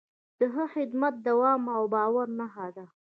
د 0.39 0.41
ښه 0.53 0.65
خدمت 0.75 1.13
دوام 1.27 1.61
د 1.69 1.75
باور 1.93 2.27
نښه 2.37 2.67
ده. 2.75 2.85